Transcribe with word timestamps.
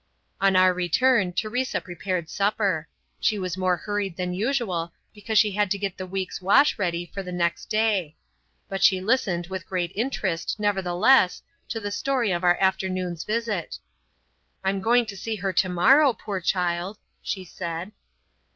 On 0.41 0.55
our 0.55 0.73
return 0.73 1.31
Teresa 1.31 1.79
prepared 1.79 2.27
supper. 2.27 2.87
She 3.19 3.37
was 3.37 3.55
more 3.55 3.77
hurried 3.77 4.17
than 4.17 4.33
usual 4.33 4.91
because 5.13 5.37
she 5.37 5.51
had 5.51 5.69
to 5.69 5.77
get 5.77 5.95
the 5.95 6.07
week's 6.07 6.41
wash 6.41 6.79
ready 6.79 7.11
for 7.13 7.21
the 7.21 7.31
next 7.31 7.65
day; 7.69 8.15
but 8.67 8.81
she 8.81 8.99
listened 8.99 9.45
with 9.45 9.67
great 9.67 9.91
interest, 9.93 10.55
nevertheless, 10.59 11.43
to 11.69 11.79
the 11.79 11.91
story 11.91 12.31
of 12.31 12.43
our 12.43 12.57
afternoon's 12.59 13.23
visit. 13.25 13.77
"I'm 14.63 14.81
going 14.81 15.05
to 15.05 15.15
see 15.15 15.35
her 15.35 15.53
tomorrow, 15.53 16.13
poor 16.13 16.39
child," 16.41 16.97
she 17.21 17.45
said. 17.45 17.91